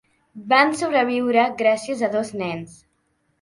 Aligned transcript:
Van 0.53 0.71
sobreviure 0.79 1.43
gràcies 1.59 2.03
a 2.09 2.11
dos 2.17 2.33
nens. 2.41 2.81